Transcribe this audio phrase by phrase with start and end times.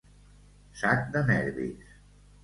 [0.79, 1.93] Sac de nervis.